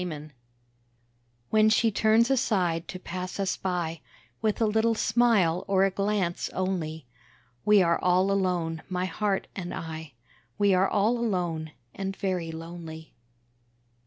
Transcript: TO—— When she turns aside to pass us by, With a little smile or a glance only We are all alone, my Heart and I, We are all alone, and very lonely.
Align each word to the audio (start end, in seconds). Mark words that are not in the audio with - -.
TO—— 0.01 0.29
When 1.51 1.69
she 1.69 1.91
turns 1.91 2.31
aside 2.31 2.87
to 2.87 2.97
pass 2.97 3.39
us 3.39 3.55
by, 3.55 4.01
With 4.41 4.59
a 4.59 4.65
little 4.65 4.95
smile 4.95 5.63
or 5.67 5.83
a 5.85 5.91
glance 5.91 6.49
only 6.53 7.05
We 7.65 7.83
are 7.83 7.99
all 7.99 8.31
alone, 8.31 8.81
my 8.89 9.05
Heart 9.05 9.45
and 9.55 9.75
I, 9.75 10.13
We 10.57 10.73
are 10.73 10.89
all 10.89 11.19
alone, 11.19 11.73
and 11.93 12.15
very 12.15 12.51
lonely. 12.51 13.13